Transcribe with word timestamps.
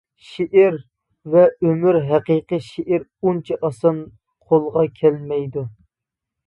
شېئىر 0.27 0.77
ۋە 1.35 1.43
ئۆمۈر 1.67 1.99
ھەقىقىي 2.07 2.65
شېئىر 2.69 3.07
ئۇنچە 3.07 3.61
ئاسان 3.69 4.01
قولغا 4.49 4.89
كەلمەيدۇ. 5.01 5.71